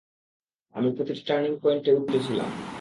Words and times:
আমি 0.75 0.89
প্রতিটি 0.95 1.21
টার্নিং 1.27 1.51
পয়েন্টে 1.63 1.89
উত্তেজিত 1.93 2.23
ছিলাম। 2.27 2.49